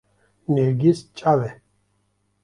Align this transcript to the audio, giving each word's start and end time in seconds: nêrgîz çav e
nêrgîz 0.53 0.99
çav 1.17 1.39
e 1.49 1.51